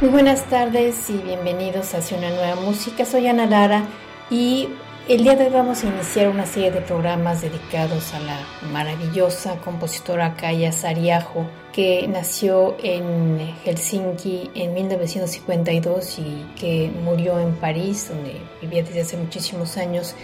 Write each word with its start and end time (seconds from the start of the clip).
Muy 0.00 0.08
buenas 0.08 0.48
tardes 0.48 1.10
y 1.10 1.18
bienvenidos 1.18 1.92
hacia 1.92 2.16
una 2.16 2.30
nueva 2.30 2.54
música. 2.54 3.04
Soy 3.04 3.26
Ana 3.26 3.44
Lara 3.44 3.84
y 4.30 4.66
el 5.06 5.24
día 5.24 5.36
de 5.36 5.44
hoy 5.44 5.52
vamos 5.52 5.84
a 5.84 5.88
iniciar 5.88 6.30
una 6.30 6.46
serie 6.46 6.70
de 6.70 6.80
programas 6.80 7.42
dedicados 7.42 8.14
a 8.14 8.20
la 8.20 8.38
maravillosa 8.72 9.56
compositora 9.56 10.36
Kaya 10.36 10.72
Sariajo, 10.72 11.44
que 11.74 12.08
nació 12.08 12.78
en 12.82 13.40
Helsinki 13.62 14.50
en 14.54 14.72
1952 14.72 16.18
y 16.18 16.46
que 16.58 16.90
murió 17.04 17.38
en 17.38 17.52
París, 17.56 18.08
donde 18.08 18.40
vivía 18.62 18.82
desde 18.82 19.02
hace 19.02 19.18
muchísimos 19.18 19.76
años, 19.76 20.14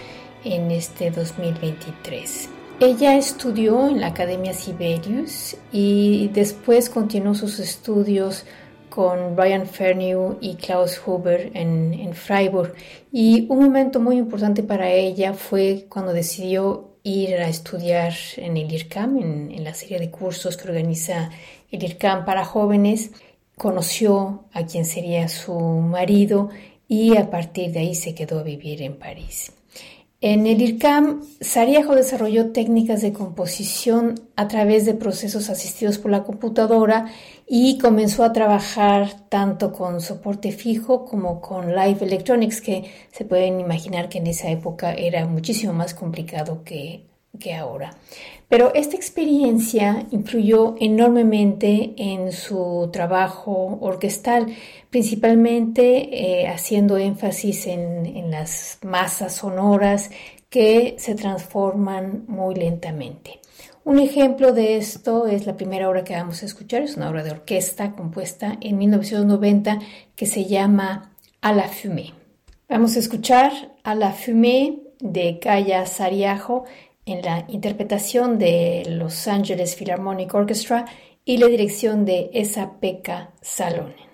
en 0.43 0.71
este 0.71 1.11
2023. 1.11 2.49
Ella 2.79 3.15
estudió 3.15 3.89
en 3.89 4.01
la 4.01 4.07
Academia 4.07 4.55
Sibelius 4.55 5.55
y 5.71 6.31
después 6.33 6.89
continuó 6.89 7.35
sus 7.35 7.59
estudios 7.59 8.45
con 8.97 9.35
Brian 9.35 9.67
Fernew 9.67 10.39
y 10.41 10.55
Klaus 10.55 10.99
Huber 11.05 11.51
en, 11.53 12.15
Freiburg. 12.15 12.73
Y 13.11 13.45
un 13.47 13.59
momento 13.59 13.99
muy 13.99 14.17
importante 14.17 14.63
para 14.63 14.89
ella 14.89 15.35
fue 15.35 15.85
cuando 15.87 16.13
decidió 16.13 16.95
ir 17.03 17.35
a 17.35 17.47
estudiar 17.47 18.15
en 18.37 18.57
el 18.57 18.73
IRCAM, 18.73 19.19
en, 19.51 19.63
la 19.63 19.75
serie 19.75 19.99
de 19.99 20.09
cursos 20.09 20.57
que 20.57 20.67
organiza 20.67 21.29
el 21.69 21.83
IRCAM 21.83 22.25
para 22.25 22.43
jóvenes. 22.43 23.11
Conoció 23.55 24.45
a 24.51 24.65
quien 24.65 24.83
sería 24.83 25.27
su 25.27 25.53
marido 25.53 26.49
y 26.87 27.17
a 27.17 27.29
partir 27.29 27.73
de 27.73 27.81
ahí 27.81 27.93
se 27.93 28.15
quedó 28.15 28.39
a 28.39 28.43
vivir 28.43 28.81
en 28.81 28.97
París. 28.97 29.51
En 30.21 30.47
el 30.47 30.59
IRCAM, 30.59 31.21
Sariajo 31.39 31.93
desarrolló 31.93 32.51
técnicas 32.51 33.03
de 33.03 33.13
composición 33.13 34.15
a 34.35 34.47
través 34.47 34.87
de 34.87 34.95
procesos 34.95 35.51
asistidos 35.51 35.99
por 35.99 36.09
la 36.09 36.23
computadora 36.23 37.11
y 37.47 37.77
comenzó 37.77 38.23
a 38.25 38.33
trabajar 38.33 39.29
tanto 39.29 39.71
con 39.71 40.01
soporte 40.01 40.51
fijo 40.51 41.05
como 41.05 41.39
con 41.39 41.73
live 41.73 41.99
electronics, 42.01 42.59
que 42.59 42.91
se 43.11 43.23
pueden 43.23 43.61
imaginar 43.61 44.09
que 44.09 44.17
en 44.17 44.27
esa 44.27 44.49
época 44.49 44.93
era 44.93 45.25
muchísimo 45.25 45.71
más 45.71 45.93
complicado 45.93 46.63
que, 46.65 47.05
que 47.39 47.53
ahora. 47.55 47.95
Pero 48.49 48.73
esta 48.73 48.97
experiencia 48.97 50.05
influyó 50.11 50.75
enormemente 50.79 51.93
en 51.97 52.33
su 52.33 52.89
trabajo 52.91 53.77
orquestal, 53.81 54.47
principalmente 54.89 56.41
eh, 56.41 56.47
haciendo 56.47 56.97
énfasis 56.97 57.67
en, 57.67 58.05
en 58.05 58.31
las 58.31 58.79
masas 58.83 59.35
sonoras 59.35 60.09
que 60.49 60.95
se 60.97 61.15
transforman 61.15 62.25
muy 62.27 62.55
lentamente. 62.55 63.39
Un 63.87 63.99
ejemplo 63.99 64.51
de 64.51 64.75
esto 64.75 65.27
es 65.27 65.45
la 65.45 65.55
primera 65.55 65.87
obra 65.87 66.03
que 66.03 66.13
vamos 66.13 66.43
a 66.43 66.45
escuchar, 66.45 66.81
es 66.81 66.97
una 66.97 67.09
obra 67.09 67.23
de 67.23 67.31
orquesta 67.31 67.93
compuesta 67.93 68.57
en 68.59 68.77
1990 68.77 69.79
que 70.13 70.25
se 70.25 70.43
llama 70.43 71.15
A 71.39 71.53
la 71.53 71.69
fumée. 71.69 72.13
Vamos 72.67 72.97
a 72.97 72.99
escuchar 72.99 73.53
A 73.85 73.95
la 73.95 74.11
fumée 74.11 74.79
de 74.99 75.39
Kaya 75.39 75.85
Sariajo 75.85 76.65
en 77.05 77.21
la 77.21 77.45
interpretación 77.47 78.37
de 78.37 78.83
Los 78.89 79.25
Angeles 79.25 79.77
Philharmonic 79.77 80.33
Orchestra 80.33 80.83
y 81.23 81.37
la 81.37 81.47
dirección 81.47 82.03
de 82.03 82.29
Esa 82.33 82.81
Pekka 82.81 83.31
Salone. 83.39 84.06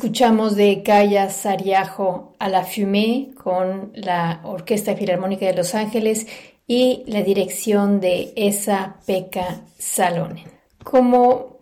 Escuchamos 0.00 0.56
de 0.56 0.82
Calla 0.82 1.28
Sariajo 1.28 2.32
a 2.38 2.48
la 2.48 2.64
Fumée 2.64 3.34
con 3.34 3.92
la 3.94 4.40
Orquesta 4.44 4.96
Filarmónica 4.96 5.44
de 5.44 5.52
Los 5.52 5.74
Ángeles 5.74 6.26
y 6.66 7.02
la 7.06 7.20
dirección 7.20 8.00
de 8.00 8.32
esa 8.34 8.96
Pekka 9.06 9.60
Salonen. 9.76 10.46
Como 10.82 11.58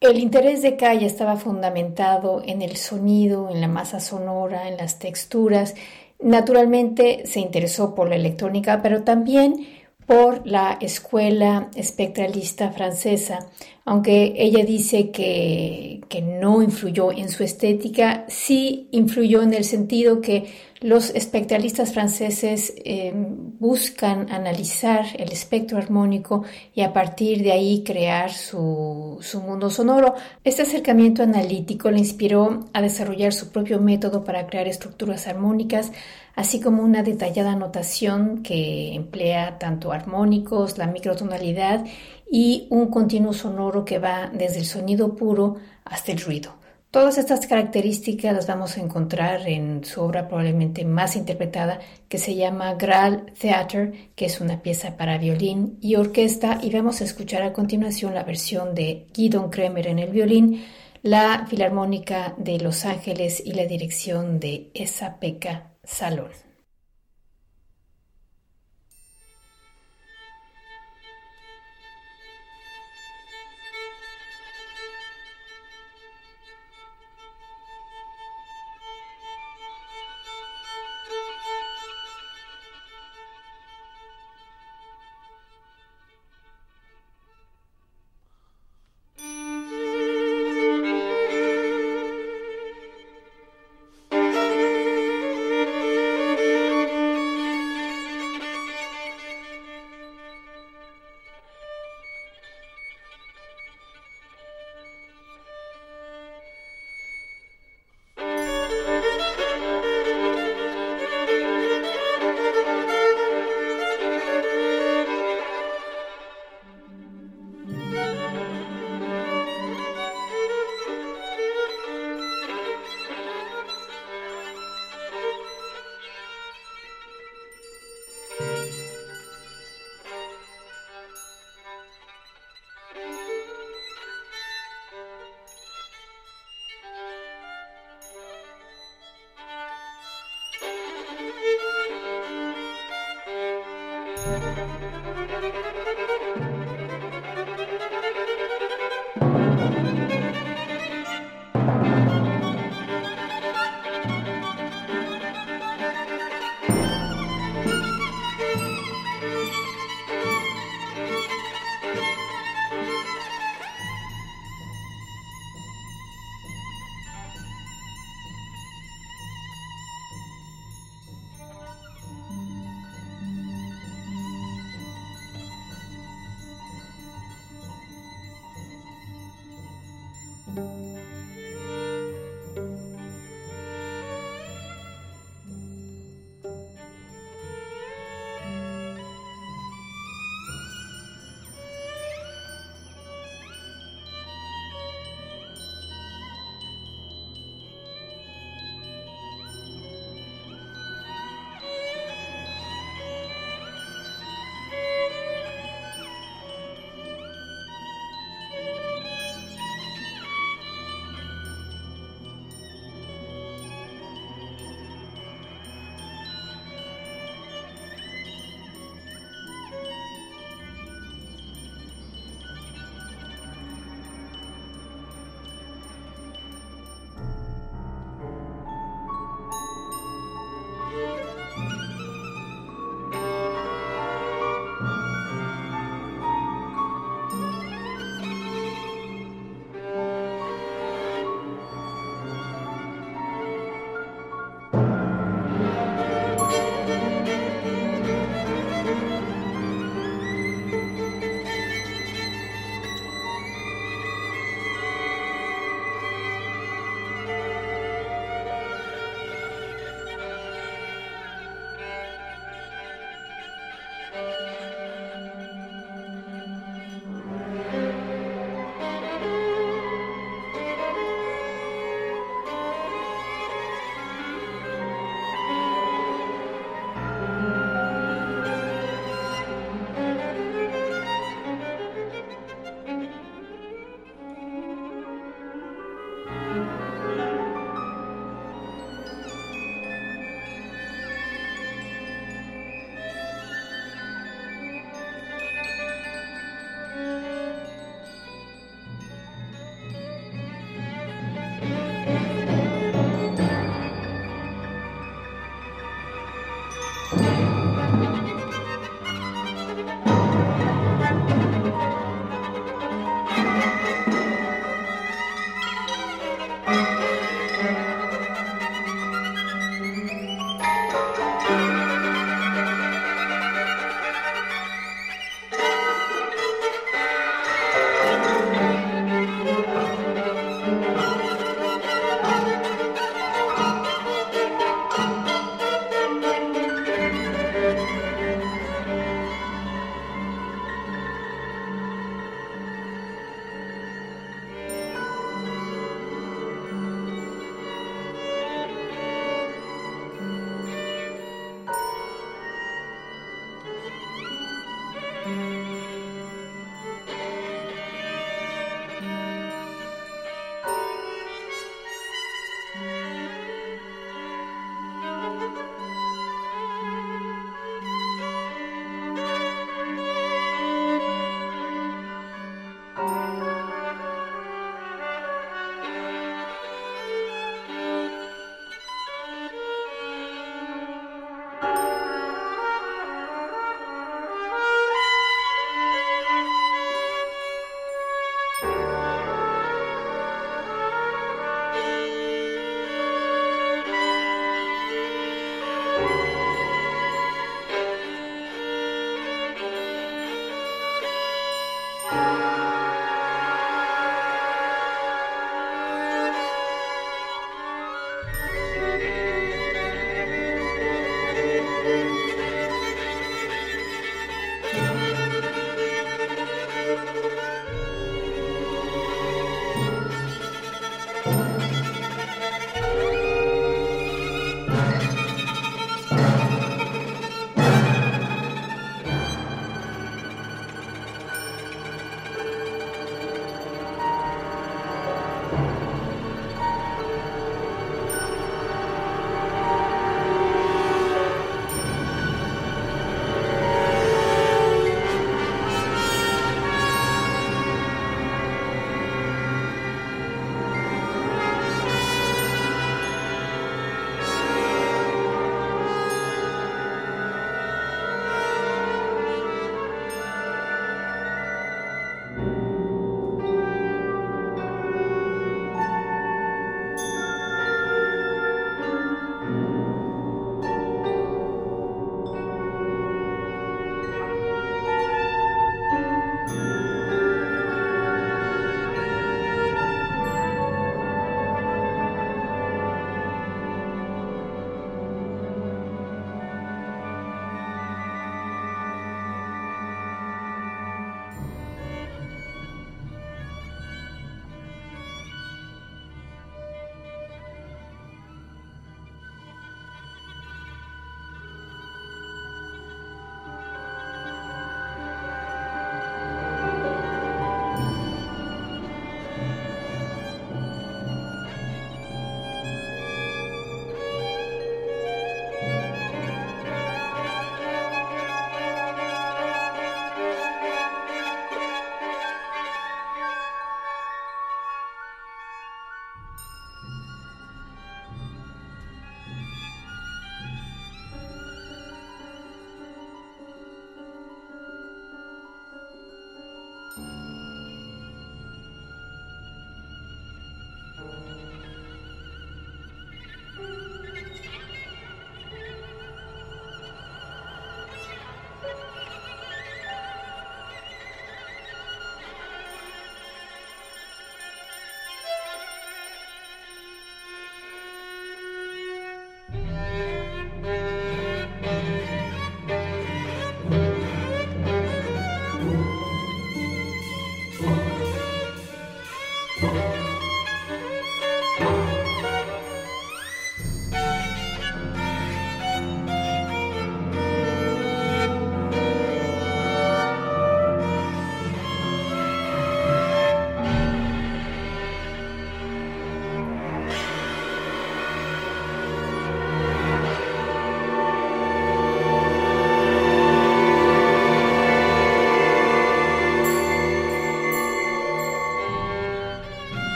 el 0.00 0.18
interés 0.18 0.60
de 0.60 0.76
Calla 0.76 1.06
estaba 1.06 1.36
fundamentado 1.36 2.42
en 2.44 2.60
el 2.60 2.76
sonido, 2.76 3.48
en 3.48 3.62
la 3.62 3.68
masa 3.68 4.00
sonora, 4.00 4.68
en 4.68 4.76
las 4.76 4.98
texturas, 4.98 5.74
naturalmente 6.20 7.22
se 7.24 7.40
interesó 7.40 7.94
por 7.94 8.10
la 8.10 8.16
electrónica, 8.16 8.82
pero 8.82 9.02
también 9.02 9.66
por 10.06 10.46
la 10.46 10.76
escuela 10.80 11.70
espectralista 11.74 12.70
francesa, 12.70 13.46
aunque 13.86 14.34
ella 14.36 14.62
dice 14.62 15.10
que, 15.10 15.97
que, 16.08 16.22
no 16.22 16.62
influyó 16.62 17.12
en 17.12 17.28
su 17.28 17.44
estética, 17.44 18.24
sí 18.28 18.88
influyó 18.92 19.42
en 19.42 19.54
el 19.54 19.64
sentido 19.64 20.20
que 20.20 20.46
los 20.80 21.10
espectralistas 21.10 21.92
franceses 21.92 22.72
eh, 22.84 23.12
buscan 23.14 24.30
analizar 24.30 25.06
el 25.18 25.32
espectro 25.32 25.76
armónico 25.78 26.44
y 26.72 26.82
a 26.82 26.92
partir 26.92 27.42
de 27.42 27.50
ahí 27.50 27.82
crear 27.84 28.32
su, 28.32 29.18
su 29.20 29.40
mundo 29.40 29.70
sonoro. 29.70 30.14
Este 30.44 30.62
acercamiento 30.62 31.22
analítico 31.24 31.90
le 31.90 31.98
inspiró 31.98 32.66
a 32.72 32.80
desarrollar 32.80 33.32
su 33.32 33.50
propio 33.50 33.80
método 33.80 34.22
para 34.22 34.46
crear 34.46 34.68
estructuras 34.68 35.26
armónicas, 35.26 35.90
así 36.36 36.60
como 36.60 36.84
una 36.84 37.02
detallada 37.02 37.56
notación 37.56 38.44
que 38.44 38.94
emplea 38.94 39.58
tanto 39.58 39.90
armónicos, 39.90 40.78
la 40.78 40.86
microtonalidad 40.86 41.84
y 42.30 42.66
un 42.70 42.88
continuo 42.88 43.32
sonoro 43.32 43.84
que 43.84 43.98
va 43.98 44.30
desde 44.32 44.58
el 44.58 44.66
sonido 44.66 45.14
puro 45.16 45.56
hasta 45.84 46.12
el 46.12 46.20
ruido. 46.20 46.58
Todas 46.90 47.18
estas 47.18 47.46
características 47.46 48.34
las 48.34 48.46
vamos 48.46 48.78
a 48.78 48.80
encontrar 48.80 49.46
en 49.46 49.84
su 49.84 50.00
obra 50.00 50.26
probablemente 50.26 50.86
más 50.86 51.16
interpretada 51.16 51.80
que 52.08 52.16
se 52.16 52.34
llama 52.34 52.74
Graal 52.74 53.26
Theater, 53.38 53.92
que 54.16 54.24
es 54.24 54.40
una 54.40 54.62
pieza 54.62 54.96
para 54.96 55.18
violín 55.18 55.76
y 55.82 55.96
orquesta 55.96 56.58
y 56.62 56.70
vamos 56.70 57.02
a 57.02 57.04
escuchar 57.04 57.42
a 57.42 57.52
continuación 57.52 58.14
la 58.14 58.24
versión 58.24 58.74
de 58.74 59.06
Guidon 59.12 59.50
Kremer 59.50 59.86
en 59.86 59.98
el 59.98 60.10
violín, 60.10 60.64
la 61.02 61.46
Filarmónica 61.46 62.34
de 62.38 62.58
Los 62.58 62.86
Ángeles 62.86 63.42
y 63.44 63.52
la 63.52 63.66
dirección 63.66 64.40
de 64.40 64.70
Esa 64.72 65.20
Peca 65.20 65.74
Salón. 65.84 66.47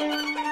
Thank 0.00 0.34
you. 0.44 0.49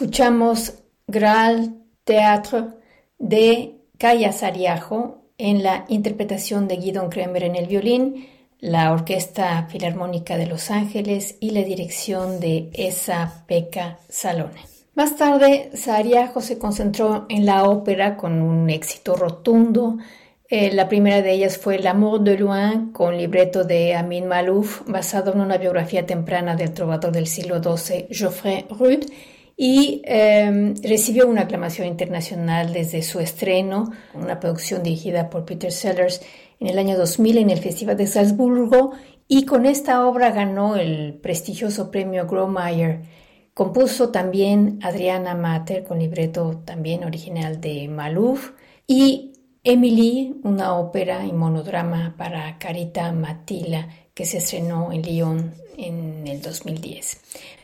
Escuchamos 0.00 0.78
Graal 1.06 1.74
Teatro 2.04 2.78
de 3.18 3.82
Kaya 3.98 4.32
Sariajo 4.32 5.26
en 5.36 5.62
la 5.62 5.84
interpretación 5.88 6.68
de 6.68 6.78
Guidon 6.78 7.10
Kremer 7.10 7.44
en 7.44 7.54
el 7.54 7.66
violín, 7.66 8.26
la 8.60 8.92
Orquesta 8.92 9.66
Filarmónica 9.68 10.38
de 10.38 10.46
Los 10.46 10.70
Ángeles 10.70 11.36
y 11.38 11.50
la 11.50 11.64
dirección 11.64 12.40
de 12.40 12.70
Esa 12.72 13.44
Peca 13.46 13.98
Salone. 14.08 14.62
Más 14.94 15.16
tarde, 15.16 15.70
Sariajo 15.74 16.40
se 16.40 16.58
concentró 16.58 17.26
en 17.28 17.44
la 17.44 17.64
ópera 17.64 18.16
con 18.16 18.40
un 18.40 18.70
éxito 18.70 19.16
rotundo. 19.16 19.98
Eh, 20.48 20.72
la 20.72 20.88
primera 20.88 21.20
de 21.20 21.32
ellas 21.32 21.58
fue 21.58 21.78
L'amour 21.78 22.22
de 22.22 22.38
loin, 22.38 22.90
con 22.92 23.18
libreto 23.18 23.64
de 23.64 23.94
Amin 23.94 24.26
Malouf, 24.26 24.80
basado 24.86 25.34
en 25.34 25.42
una 25.42 25.58
biografía 25.58 26.06
temprana 26.06 26.56
del 26.56 26.72
trovador 26.72 27.12
del 27.12 27.26
siglo 27.26 27.62
XII, 27.62 28.06
Geoffrey 28.10 28.64
Rude, 28.70 29.06
y 29.62 30.00
em, 30.06 30.74
recibió 30.82 31.28
una 31.28 31.42
aclamación 31.42 31.86
internacional 31.86 32.72
desde 32.72 33.02
su 33.02 33.20
estreno, 33.20 33.92
una 34.14 34.40
producción 34.40 34.82
dirigida 34.82 35.28
por 35.28 35.44
Peter 35.44 35.70
Sellers 35.70 36.22
en 36.60 36.68
el 36.68 36.78
año 36.78 36.96
2000 36.96 37.36
en 37.36 37.50
el 37.50 37.58
Festival 37.58 37.94
de 37.98 38.06
Salzburgo, 38.06 38.92
y 39.28 39.44
con 39.44 39.66
esta 39.66 40.06
obra 40.06 40.30
ganó 40.30 40.76
el 40.76 41.12
prestigioso 41.12 41.90
premio 41.90 42.26
Gromeyer. 42.26 43.02
Compuso 43.52 44.08
también 44.08 44.78
Adriana 44.82 45.34
Mater 45.34 45.84
con 45.84 45.98
libreto 45.98 46.62
también 46.64 47.04
original 47.04 47.60
de 47.60 47.86
Malouf 47.86 48.52
y 48.86 49.32
Emily, 49.62 50.40
una 50.42 50.72
ópera 50.78 51.26
y 51.26 51.32
monodrama 51.32 52.14
para 52.16 52.56
Carita 52.56 53.12
Matila 53.12 53.90
que 54.14 54.24
se 54.24 54.38
estrenó 54.38 54.90
en 54.90 55.02
Lyon 55.02 55.52
en 55.76 56.26
el 56.26 56.40
2010. 56.40 57.59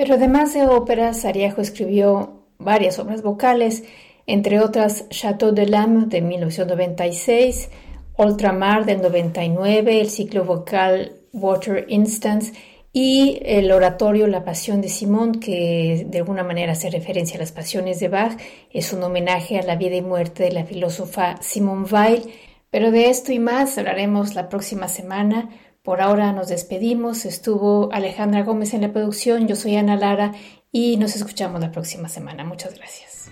Pero 0.00 0.14
además 0.14 0.54
de 0.54 0.66
óperas, 0.66 1.26
Ariajo 1.26 1.60
escribió 1.60 2.46
varias 2.58 2.98
obras 2.98 3.20
vocales, 3.20 3.84
entre 4.26 4.58
otras 4.58 5.06
Chateau 5.10 5.52
de 5.52 5.66
l'Âme 5.66 6.06
de 6.06 6.22
1996, 6.22 7.68
Ultramar 8.16 8.86
del 8.86 9.02
99, 9.02 10.00
el 10.00 10.08
ciclo 10.08 10.46
vocal 10.46 11.20
Water 11.34 11.84
Instance 11.90 12.54
y 12.94 13.42
el 13.44 13.70
oratorio 13.70 14.26
La 14.26 14.42
Pasión 14.42 14.80
de 14.80 14.88
Simón, 14.88 15.34
que 15.34 16.06
de 16.08 16.18
alguna 16.20 16.44
manera 16.44 16.72
hace 16.72 16.88
referencia 16.88 17.36
a 17.36 17.40
las 17.40 17.52
pasiones 17.52 18.00
de 18.00 18.08
Bach, 18.08 18.38
es 18.70 18.94
un 18.94 19.02
homenaje 19.02 19.58
a 19.58 19.62
la 19.64 19.76
vida 19.76 19.96
y 19.96 20.00
muerte 20.00 20.44
de 20.44 20.52
la 20.52 20.64
filósofa 20.64 21.36
Simone 21.42 21.86
Weil. 21.92 22.22
Pero 22.70 22.90
de 22.90 23.10
esto 23.10 23.32
y 23.32 23.38
más 23.38 23.76
hablaremos 23.76 24.34
la 24.34 24.48
próxima 24.48 24.88
semana. 24.88 25.50
Por 25.90 26.02
ahora 26.02 26.30
nos 26.30 26.46
despedimos. 26.46 27.24
Estuvo 27.24 27.92
Alejandra 27.92 28.44
Gómez 28.44 28.74
en 28.74 28.82
la 28.82 28.92
producción, 28.92 29.48
yo 29.48 29.56
soy 29.56 29.74
Ana 29.74 29.96
Lara 29.96 30.30
y 30.70 30.96
nos 30.98 31.16
escuchamos 31.16 31.60
la 31.60 31.72
próxima 31.72 32.08
semana. 32.08 32.44
Muchas 32.44 32.76
gracias. 32.76 33.28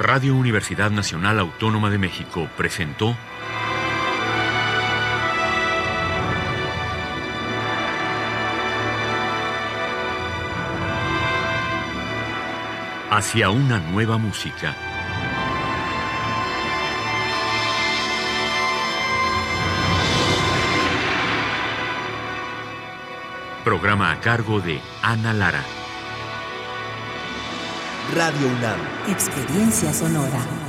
Radio 0.00 0.34
Universidad 0.34 0.90
Nacional 0.90 1.38
Autónoma 1.38 1.90
de 1.90 1.98
México 1.98 2.48
presentó 2.56 3.16
hacia 13.14 13.50
una 13.50 13.78
nueva 13.78 14.16
música. 14.16 14.74
Programa 23.64 24.12
a 24.12 24.20
cargo 24.20 24.60
de 24.60 24.80
Ana 25.02 25.34
Lara. 25.34 25.62
Radio 28.14 28.48
UNAM. 28.48 28.78
Experiencia 29.10 29.92
sonora. 29.92 30.61